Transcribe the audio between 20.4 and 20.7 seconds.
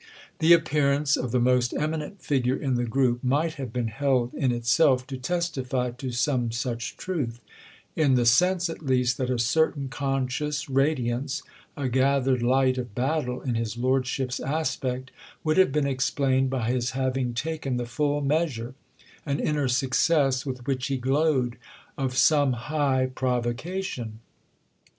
with